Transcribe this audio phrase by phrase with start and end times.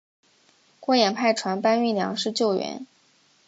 [0.79, 2.87] 郭衍派船搬运粮食救援。